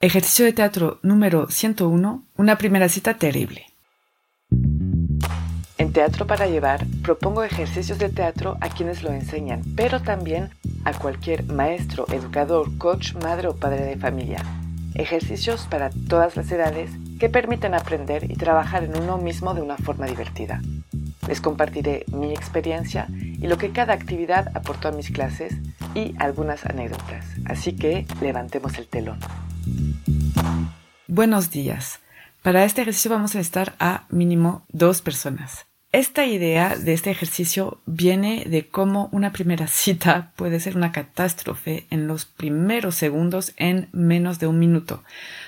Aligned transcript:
Ejercicio 0.00 0.44
de 0.44 0.52
teatro 0.52 1.00
número 1.02 1.48
101, 1.48 2.22
una 2.36 2.56
primera 2.56 2.88
cita 2.88 3.14
terrible. 3.14 3.66
En 5.76 5.92
Teatro 5.92 6.24
para 6.24 6.46
Llevar 6.46 6.86
propongo 7.02 7.42
ejercicios 7.42 7.98
de 7.98 8.08
teatro 8.08 8.56
a 8.60 8.68
quienes 8.68 9.02
lo 9.02 9.10
enseñan, 9.10 9.62
pero 9.74 10.00
también 10.00 10.50
a 10.84 10.92
cualquier 10.92 11.46
maestro, 11.46 12.06
educador, 12.12 12.78
coach, 12.78 13.14
madre 13.14 13.48
o 13.48 13.56
padre 13.56 13.86
de 13.86 13.96
familia. 13.96 14.40
Ejercicios 14.94 15.66
para 15.68 15.90
todas 15.90 16.36
las 16.36 16.48
edades 16.52 16.92
que 17.18 17.28
permiten 17.28 17.74
aprender 17.74 18.30
y 18.30 18.36
trabajar 18.36 18.84
en 18.84 18.96
uno 18.96 19.18
mismo 19.18 19.52
de 19.52 19.62
una 19.62 19.78
forma 19.78 20.06
divertida. 20.06 20.62
Les 21.26 21.40
compartiré 21.40 22.04
mi 22.12 22.30
experiencia 22.30 23.08
y 23.10 23.48
lo 23.48 23.58
que 23.58 23.72
cada 23.72 23.94
actividad 23.94 24.56
aportó 24.56 24.86
a 24.86 24.92
mis 24.92 25.10
clases 25.10 25.56
y 25.96 26.14
algunas 26.20 26.64
anécdotas. 26.66 27.26
Así 27.46 27.74
que 27.74 28.06
levantemos 28.20 28.78
el 28.78 28.86
telón. 28.86 29.18
Buenos 31.18 31.50
días. 31.50 31.98
Para 32.42 32.64
este 32.64 32.82
ejercicio 32.82 33.10
vamos 33.10 33.34
a 33.34 33.40
estar 33.40 33.74
a 33.80 34.04
mínimo 34.08 34.64
dos 34.68 35.02
personas. 35.02 35.66
Esta 35.90 36.24
idea 36.26 36.76
de 36.76 36.92
este 36.92 37.10
ejercicio 37.10 37.80
viene 37.86 38.44
de 38.44 38.68
cómo 38.68 39.08
una 39.10 39.32
primera 39.32 39.66
cita 39.66 40.30
puede 40.36 40.60
ser 40.60 40.76
una 40.76 40.92
catástrofe 40.92 41.88
en 41.90 42.06
los 42.06 42.24
primeros 42.24 42.94
segundos 42.94 43.52
en 43.56 43.88
menos 43.90 44.38
de 44.38 44.46
un 44.46 44.60
minuto. 44.60 45.02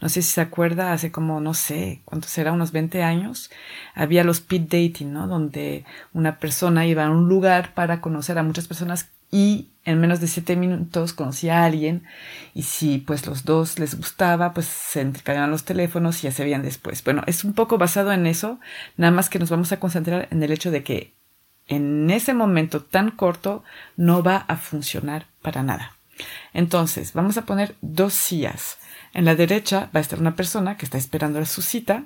No 0.00 0.08
sé 0.08 0.22
si 0.22 0.32
se 0.32 0.40
acuerda, 0.40 0.92
hace 0.92 1.12
como, 1.12 1.40
no 1.40 1.54
sé, 1.54 2.00
¿cuánto 2.06 2.26
será? 2.26 2.50
Unos 2.50 2.72
20 2.72 3.04
años, 3.04 3.48
había 3.94 4.24
los 4.24 4.38
speed 4.38 4.62
dating, 4.62 5.12
¿no? 5.12 5.28
Donde 5.28 5.84
una 6.12 6.40
persona 6.40 6.86
iba 6.86 7.06
a 7.06 7.10
un 7.10 7.28
lugar 7.28 7.72
para 7.72 8.00
conocer 8.00 8.36
a 8.36 8.42
muchas 8.42 8.66
personas 8.66 9.10
y 9.32 9.70
en 9.84 9.98
menos 10.00 10.20
de 10.20 10.28
siete 10.28 10.54
minutos 10.54 11.12
conocía 11.12 11.60
a 11.60 11.64
alguien 11.64 12.04
y 12.54 12.62
si 12.62 12.98
pues 12.98 13.26
los 13.26 13.44
dos 13.44 13.80
les 13.80 13.96
gustaba 13.96 14.54
pues 14.54 14.66
se 14.66 15.02
intercambiaban 15.02 15.50
los 15.50 15.64
teléfonos 15.64 16.20
y 16.20 16.28
ya 16.28 16.32
se 16.32 16.44
veían 16.44 16.62
después. 16.62 17.02
Bueno, 17.02 17.24
es 17.26 17.42
un 17.42 17.54
poco 17.54 17.78
basado 17.78 18.12
en 18.12 18.26
eso, 18.26 18.60
nada 18.96 19.10
más 19.10 19.28
que 19.28 19.40
nos 19.40 19.50
vamos 19.50 19.72
a 19.72 19.80
concentrar 19.80 20.28
en 20.30 20.42
el 20.42 20.52
hecho 20.52 20.70
de 20.70 20.84
que 20.84 21.14
en 21.66 22.10
ese 22.10 22.34
momento 22.34 22.82
tan 22.82 23.10
corto 23.10 23.64
no 23.96 24.22
va 24.22 24.36
a 24.36 24.56
funcionar 24.56 25.26
para 25.40 25.62
nada. 25.62 25.96
Entonces, 26.52 27.14
vamos 27.14 27.38
a 27.38 27.46
poner 27.46 27.74
dos 27.80 28.12
sillas. 28.12 28.78
En 29.14 29.24
la 29.24 29.34
derecha 29.34 29.88
va 29.94 29.98
a 29.98 30.00
estar 30.00 30.20
una 30.20 30.36
persona 30.36 30.76
que 30.76 30.84
está 30.84 30.98
esperando 30.98 31.44
su 31.46 31.62
cita 31.62 32.04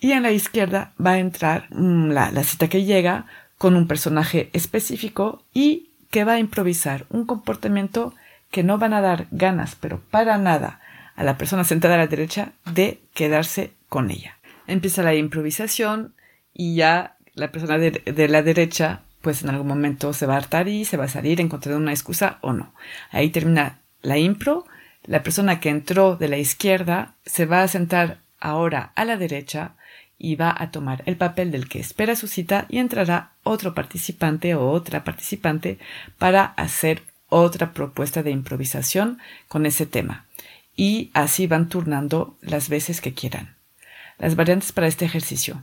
y 0.00 0.12
en 0.12 0.22
la 0.22 0.30
izquierda 0.30 0.92
va 1.04 1.12
a 1.12 1.18
entrar 1.18 1.66
mm, 1.70 2.10
la, 2.10 2.30
la 2.30 2.44
cita 2.44 2.68
que 2.68 2.84
llega 2.84 3.26
con 3.56 3.74
un 3.74 3.88
personaje 3.88 4.50
específico 4.52 5.44
y 5.52 5.87
que 6.10 6.24
va 6.24 6.34
a 6.34 6.38
improvisar 6.38 7.06
un 7.10 7.26
comportamiento 7.26 8.14
que 8.50 8.62
no 8.62 8.78
van 8.78 8.94
a 8.94 9.00
dar 9.00 9.26
ganas, 9.30 9.76
pero 9.76 10.00
para 10.10 10.38
nada, 10.38 10.80
a 11.16 11.24
la 11.24 11.36
persona 11.36 11.64
sentada 11.64 11.94
a 11.94 11.98
la 11.98 12.06
derecha 12.06 12.52
de 12.72 13.00
quedarse 13.12 13.72
con 13.88 14.10
ella. 14.10 14.38
Empieza 14.66 15.02
la 15.02 15.14
improvisación 15.14 16.14
y 16.54 16.76
ya 16.76 17.16
la 17.34 17.50
persona 17.50 17.78
de, 17.78 18.28
la 18.28 18.42
derecha, 18.42 19.02
pues 19.20 19.42
en 19.42 19.50
algún 19.50 19.68
momento 19.68 20.12
se 20.12 20.26
va 20.26 20.34
a 20.34 20.38
hartar 20.38 20.68
y 20.68 20.84
se 20.84 20.96
va 20.96 21.04
a 21.04 21.08
salir 21.08 21.40
encontrando 21.40 21.80
una 21.80 21.92
excusa 21.92 22.38
o 22.40 22.52
no. 22.52 22.72
Ahí 23.10 23.30
termina 23.30 23.80
la 24.02 24.18
impro. 24.18 24.64
La 25.04 25.22
persona 25.22 25.60
que 25.60 25.70
entró 25.70 26.16
de 26.16 26.28
la 26.28 26.38
izquierda 26.38 27.14
se 27.24 27.46
va 27.46 27.62
a 27.62 27.68
sentar 27.68 28.18
ahora 28.40 28.92
a 28.94 29.04
la 29.04 29.16
derecha 29.16 29.74
y 30.18 30.34
va 30.34 30.54
a 30.56 30.70
tomar 30.70 31.02
el 31.06 31.16
papel 31.16 31.50
del 31.50 31.68
que 31.68 31.78
espera 31.78 32.16
su 32.16 32.26
cita 32.26 32.66
y 32.68 32.78
entrará 32.78 33.32
otro 33.44 33.74
participante 33.74 34.54
o 34.54 34.70
otra 34.70 35.04
participante 35.04 35.78
para 36.18 36.44
hacer 36.44 37.02
otra 37.28 37.72
propuesta 37.72 38.22
de 38.22 38.30
improvisación 38.30 39.18
con 39.46 39.64
ese 39.64 39.86
tema. 39.86 40.26
Y 40.74 41.10
así 41.14 41.46
van 41.46 41.68
turnando 41.68 42.36
las 42.40 42.68
veces 42.68 43.00
que 43.00 43.14
quieran. 43.14 43.56
Las 44.18 44.34
variantes 44.34 44.72
para 44.72 44.86
este 44.88 45.04
ejercicio. 45.04 45.62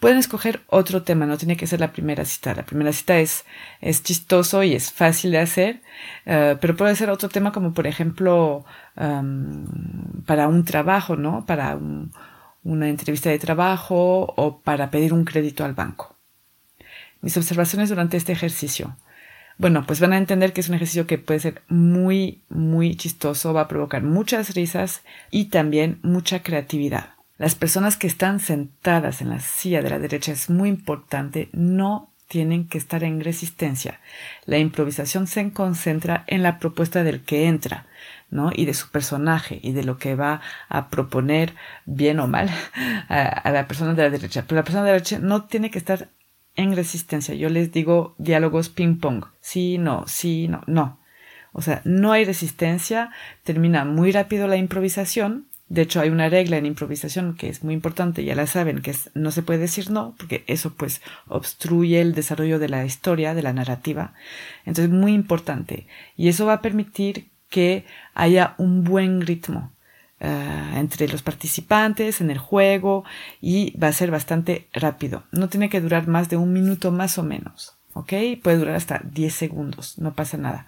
Pueden 0.00 0.18
escoger 0.18 0.62
otro 0.66 1.02
tema, 1.02 1.26
no 1.26 1.38
tiene 1.38 1.56
que 1.56 1.66
ser 1.66 1.78
la 1.78 1.92
primera 1.92 2.24
cita. 2.24 2.54
La 2.54 2.64
primera 2.64 2.92
cita 2.92 3.18
es, 3.18 3.44
es 3.80 4.02
chistoso 4.02 4.62
y 4.62 4.74
es 4.74 4.90
fácil 4.92 5.30
de 5.30 5.38
hacer, 5.38 5.80
eh, 6.26 6.56
pero 6.60 6.74
puede 6.76 6.96
ser 6.96 7.08
otro 7.08 7.28
tema 7.28 7.52
como 7.52 7.72
por 7.72 7.86
ejemplo 7.86 8.64
para 10.26 10.48
un 10.48 10.64
trabajo, 10.64 11.16
¿no? 11.16 11.46
Para 11.46 11.76
un, 11.76 12.12
una 12.64 12.88
entrevista 12.88 13.30
de 13.30 13.38
trabajo 13.38 14.32
o 14.36 14.60
para 14.60 14.90
pedir 14.90 15.12
un 15.12 15.24
crédito 15.24 15.64
al 15.64 15.74
banco. 15.74 16.16
Mis 17.20 17.36
observaciones 17.36 17.88
durante 17.88 18.16
este 18.16 18.32
ejercicio. 18.32 18.96
Bueno, 19.58 19.84
pues 19.86 20.00
van 20.00 20.12
a 20.12 20.18
entender 20.18 20.52
que 20.52 20.60
es 20.60 20.68
un 20.68 20.74
ejercicio 20.74 21.06
que 21.06 21.18
puede 21.18 21.40
ser 21.40 21.62
muy, 21.68 22.42
muy 22.48 22.96
chistoso, 22.96 23.52
va 23.52 23.62
a 23.62 23.68
provocar 23.68 24.02
muchas 24.02 24.54
risas 24.54 25.02
y 25.30 25.46
también 25.46 26.00
mucha 26.02 26.42
creatividad. 26.42 27.10
Las 27.38 27.54
personas 27.54 27.96
que 27.96 28.06
están 28.06 28.40
sentadas 28.40 29.20
en 29.20 29.30
la 29.30 29.40
silla 29.40 29.82
de 29.82 29.90
la 29.90 29.98
derecha 29.98 30.32
es 30.32 30.48
muy 30.48 30.68
importante, 30.68 31.48
no 31.52 32.11
tienen 32.32 32.66
que 32.66 32.78
estar 32.78 33.04
en 33.04 33.20
resistencia. 33.20 34.00
La 34.46 34.56
improvisación 34.56 35.26
se 35.26 35.52
concentra 35.52 36.24
en 36.26 36.42
la 36.42 36.58
propuesta 36.58 37.04
del 37.04 37.20
que 37.20 37.46
entra, 37.46 37.84
¿no? 38.30 38.50
Y 38.54 38.64
de 38.64 38.72
su 38.72 38.88
personaje 38.88 39.60
y 39.62 39.72
de 39.72 39.84
lo 39.84 39.98
que 39.98 40.14
va 40.14 40.40
a 40.70 40.88
proponer, 40.88 41.52
bien 41.84 42.20
o 42.20 42.28
mal, 42.28 42.48
a, 43.10 43.50
la 43.50 43.68
persona 43.68 43.92
de 43.92 44.04
la 44.04 44.08
derecha. 44.08 44.44
Pero 44.48 44.56
la 44.56 44.64
persona 44.64 44.82
de 44.82 44.92
la 44.92 44.94
derecha 44.94 45.18
no 45.18 45.44
tiene 45.44 45.70
que 45.70 45.76
estar 45.76 46.08
en 46.56 46.74
resistencia. 46.74 47.34
Yo 47.34 47.50
les 47.50 47.70
digo 47.70 48.14
diálogos 48.16 48.70
ping-pong. 48.70 49.26
Sí, 49.42 49.76
no, 49.76 50.04
sí, 50.06 50.48
no, 50.48 50.62
no. 50.66 51.00
O 51.52 51.60
sea, 51.60 51.82
no 51.84 52.12
hay 52.12 52.24
resistencia, 52.24 53.10
termina 53.42 53.84
muy 53.84 54.10
rápido 54.10 54.48
la 54.48 54.56
improvisación 54.56 55.48
de 55.68 55.82
hecho, 55.82 56.00
hay 56.00 56.10
una 56.10 56.28
regla 56.28 56.58
en 56.58 56.66
improvisación 56.66 57.34
que 57.34 57.48
es 57.48 57.64
muy 57.64 57.72
importante, 57.72 58.24
ya 58.24 58.34
la 58.34 58.46
saben, 58.46 58.82
que 58.82 58.90
es, 58.90 59.10
no 59.14 59.30
se 59.30 59.42
puede 59.42 59.60
decir 59.60 59.90
no, 59.90 60.14
porque 60.18 60.44
eso 60.46 60.74
pues 60.74 61.00
obstruye 61.28 62.00
el 62.00 62.14
desarrollo 62.14 62.58
de 62.58 62.68
la 62.68 62.84
historia, 62.84 63.34
de 63.34 63.42
la 63.42 63.54
narrativa. 63.54 64.12
Entonces, 64.66 64.92
muy 64.92 65.14
importante. 65.14 65.86
Y 66.16 66.28
eso 66.28 66.44
va 66.44 66.54
a 66.54 66.62
permitir 66.62 67.30
que 67.48 67.84
haya 68.14 68.54
un 68.58 68.84
buen 68.84 69.22
ritmo 69.22 69.72
eh, 70.20 70.72
entre 70.74 71.08
los 71.08 71.22
participantes 71.22 72.20
en 72.20 72.30
el 72.30 72.38
juego 72.38 73.04
y 73.40 73.76
va 73.78 73.88
a 73.88 73.92
ser 73.92 74.10
bastante 74.10 74.68
rápido. 74.72 75.24
No 75.32 75.48
tiene 75.48 75.68
que 75.68 75.80
durar 75.80 76.06
más 76.06 76.28
de 76.28 76.36
un 76.36 76.52
minuto 76.52 76.92
más 76.92 77.18
o 77.18 77.22
menos. 77.22 77.76
¿Ok? 77.94 78.12
Puede 78.42 78.58
durar 78.58 78.76
hasta 78.76 79.00
10 79.04 79.34
segundos, 79.34 79.98
no 79.98 80.14
pasa 80.14 80.36
nada. 80.38 80.66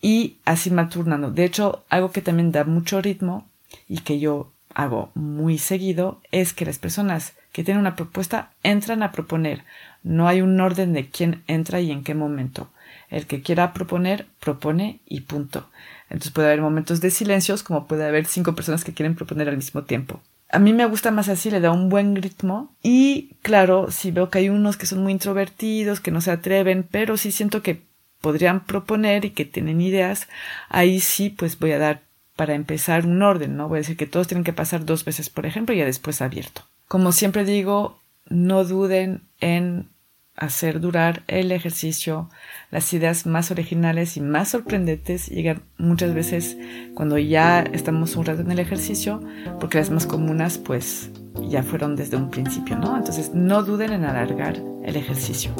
Y 0.00 0.38
así 0.44 0.70
va 0.70 0.88
turnando. 0.88 1.30
De 1.30 1.44
hecho, 1.44 1.84
algo 1.88 2.12
que 2.12 2.22
también 2.22 2.52
da 2.52 2.64
mucho 2.64 3.00
ritmo 3.02 3.49
y 3.88 3.98
que 3.98 4.18
yo 4.18 4.52
hago 4.74 5.10
muy 5.14 5.58
seguido 5.58 6.20
es 6.30 6.52
que 6.52 6.64
las 6.64 6.78
personas 6.78 7.34
que 7.52 7.64
tienen 7.64 7.80
una 7.80 7.96
propuesta 7.96 8.52
entran 8.62 9.02
a 9.02 9.12
proponer. 9.12 9.64
No 10.02 10.28
hay 10.28 10.40
un 10.40 10.60
orden 10.60 10.92
de 10.92 11.08
quién 11.08 11.42
entra 11.46 11.80
y 11.80 11.90
en 11.90 12.04
qué 12.04 12.14
momento. 12.14 12.70
El 13.08 13.26
que 13.26 13.42
quiera 13.42 13.72
proponer, 13.72 14.26
propone 14.38 15.00
y 15.06 15.22
punto. 15.22 15.68
Entonces 16.04 16.32
puede 16.32 16.48
haber 16.48 16.62
momentos 16.62 17.00
de 17.00 17.10
silencios 17.10 17.62
como 17.62 17.86
puede 17.86 18.06
haber 18.06 18.26
cinco 18.26 18.54
personas 18.54 18.84
que 18.84 18.94
quieren 18.94 19.14
proponer 19.14 19.48
al 19.48 19.56
mismo 19.56 19.82
tiempo. 19.82 20.20
A 20.52 20.58
mí 20.58 20.72
me 20.72 20.86
gusta 20.86 21.10
más 21.12 21.28
así, 21.28 21.50
le 21.50 21.60
da 21.60 21.70
un 21.70 21.88
buen 21.88 22.16
ritmo 22.16 22.74
y 22.82 23.36
claro, 23.42 23.90
si 23.90 24.10
veo 24.10 24.30
que 24.30 24.38
hay 24.38 24.48
unos 24.48 24.76
que 24.76 24.86
son 24.86 25.02
muy 25.02 25.12
introvertidos, 25.12 26.00
que 26.00 26.10
no 26.10 26.20
se 26.20 26.32
atreven, 26.32 26.86
pero 26.90 27.16
sí 27.16 27.30
siento 27.30 27.62
que 27.62 27.82
podrían 28.20 28.64
proponer 28.64 29.24
y 29.24 29.30
que 29.30 29.44
tienen 29.44 29.80
ideas, 29.80 30.28
ahí 30.68 31.00
sí 31.00 31.30
pues 31.30 31.58
voy 31.58 31.72
a 31.72 31.78
dar 31.78 32.02
para 32.40 32.54
empezar 32.54 33.04
un 33.04 33.20
orden, 33.20 33.58
¿no? 33.58 33.68
Voy 33.68 33.76
a 33.76 33.82
decir 33.82 33.98
que 33.98 34.06
todos 34.06 34.26
tienen 34.26 34.44
que 34.44 34.54
pasar 34.54 34.86
dos 34.86 35.04
veces, 35.04 35.28
por 35.28 35.44
ejemplo, 35.44 35.74
y 35.74 35.78
ya 35.78 35.84
después 35.84 36.22
abierto. 36.22 36.62
Como 36.88 37.12
siempre 37.12 37.44
digo, 37.44 37.98
no 38.30 38.64
duden 38.64 39.24
en 39.40 39.90
hacer 40.36 40.80
durar 40.80 41.22
el 41.26 41.52
ejercicio. 41.52 42.30
Las 42.70 42.94
ideas 42.94 43.26
más 43.26 43.50
originales 43.50 44.16
y 44.16 44.22
más 44.22 44.48
sorprendentes 44.48 45.28
llegan 45.28 45.64
muchas 45.76 46.14
veces 46.14 46.56
cuando 46.94 47.18
ya 47.18 47.60
estamos 47.60 48.16
un 48.16 48.24
rato 48.24 48.40
en 48.40 48.50
el 48.50 48.58
ejercicio, 48.58 49.22
porque 49.60 49.76
las 49.76 49.90
más 49.90 50.06
comunes 50.06 50.56
pues 50.56 51.10
ya 51.46 51.62
fueron 51.62 51.94
desde 51.94 52.16
un 52.16 52.30
principio, 52.30 52.78
¿no? 52.78 52.96
Entonces 52.96 53.34
no 53.34 53.64
duden 53.64 53.92
en 53.92 54.06
alargar 54.06 54.56
el 54.82 54.96
ejercicio. 54.96 55.54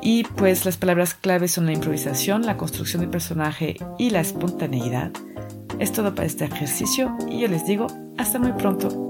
Y 0.00 0.24
pues 0.24 0.64
las 0.64 0.78
palabras 0.78 1.12
claves 1.12 1.52
son 1.52 1.66
la 1.66 1.74
improvisación, 1.74 2.46
la 2.46 2.56
construcción 2.56 3.02
de 3.02 3.08
personaje 3.08 3.76
y 3.98 4.08
la 4.08 4.20
espontaneidad. 4.20 5.12
Es 5.78 5.92
todo 5.92 6.14
para 6.14 6.26
este 6.26 6.44
ejercicio 6.44 7.16
y 7.28 7.40
yo 7.40 7.48
les 7.48 7.66
digo 7.66 7.86
hasta 8.16 8.38
muy 8.38 8.52
pronto. 8.52 9.04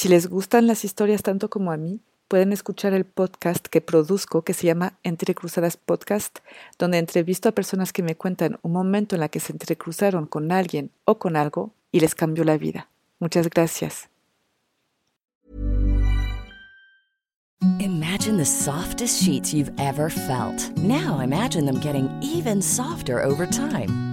Si 0.00 0.08
les 0.08 0.28
gustan 0.28 0.66
las 0.66 0.84
historias 0.86 1.22
tanto 1.22 1.50
como 1.50 1.72
a 1.72 1.76
mí, 1.76 2.00
pueden 2.30 2.52
escuchar 2.52 2.94
el 2.94 3.04
podcast 3.04 3.66
que 3.66 3.80
produzco 3.80 4.42
que 4.42 4.54
se 4.54 4.68
llama 4.68 4.92
Entre 5.02 5.34
Cruzadas 5.34 5.76
Podcast, 5.76 6.38
donde 6.78 6.98
entrevisto 6.98 7.48
a 7.48 7.52
personas 7.52 7.92
que 7.92 8.04
me 8.04 8.14
cuentan 8.14 8.60
un 8.62 8.70
momento 8.70 9.16
en 9.16 9.20
la 9.20 9.28
que 9.28 9.40
se 9.40 9.52
entrecruzaron 9.52 10.26
con 10.26 10.52
alguien 10.52 10.92
o 11.04 11.18
con 11.18 11.34
algo 11.34 11.72
y 11.90 11.98
les 11.98 12.14
cambió 12.14 12.44
la 12.44 12.56
vida. 12.56 12.88
Muchas 13.18 13.50
gracias. 13.50 14.08
Imagine 17.80 18.36
the 18.36 18.44
softest 18.44 19.20
sheets 19.20 19.52
you've 19.52 19.72
ever 19.80 20.08
felt. 20.08 20.70
Now 20.78 21.20
imagine 21.20 21.66
them 21.66 21.80
getting 21.80 22.08
even 22.22 22.62
softer 22.62 23.20
over 23.24 23.44
time. 23.44 24.09